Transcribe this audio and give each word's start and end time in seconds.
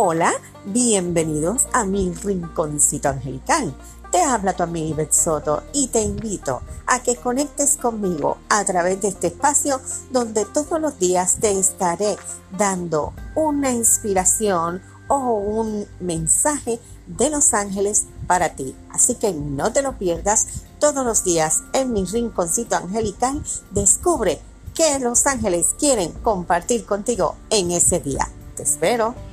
Hola, 0.00 0.32
bienvenidos 0.64 1.66
a 1.72 1.84
mi 1.84 2.12
rinconcito 2.12 3.08
angelical. 3.08 3.74
Te 4.12 4.22
habla 4.22 4.54
tu 4.54 4.62
amiga 4.62 4.90
Ivette 4.90 5.12
Soto 5.12 5.64
y 5.72 5.88
te 5.88 6.02
invito 6.02 6.62
a 6.86 7.02
que 7.02 7.16
conectes 7.16 7.76
conmigo 7.76 8.38
a 8.48 8.64
través 8.64 9.00
de 9.00 9.08
este 9.08 9.26
espacio 9.26 9.80
donde 10.12 10.44
todos 10.44 10.80
los 10.80 11.00
días 11.00 11.38
te 11.40 11.50
estaré 11.50 12.16
dando 12.56 13.12
una 13.34 13.72
inspiración 13.72 14.82
o 15.08 15.32
un 15.32 15.88
mensaje 15.98 16.78
de 17.08 17.30
los 17.30 17.52
ángeles 17.52 18.04
para 18.28 18.50
ti. 18.50 18.76
Así 18.92 19.16
que 19.16 19.32
no 19.32 19.72
te 19.72 19.82
lo 19.82 19.98
pierdas 19.98 20.46
todos 20.78 21.04
los 21.04 21.24
días 21.24 21.64
en 21.72 21.92
mi 21.92 22.04
rinconcito 22.04 22.76
angelical. 22.76 23.42
Descubre 23.72 24.40
qué 24.76 25.00
los 25.00 25.26
ángeles 25.26 25.74
quieren 25.76 26.12
compartir 26.12 26.86
contigo 26.86 27.34
en 27.50 27.72
ese 27.72 27.98
día. 27.98 28.30
Te 28.54 28.62
espero. 28.62 29.27